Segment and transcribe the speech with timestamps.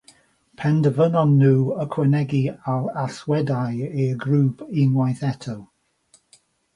[0.59, 2.39] Penderfynon nhw ychwanegu
[2.73, 5.55] allweddellau i'r grŵp unwaith eto.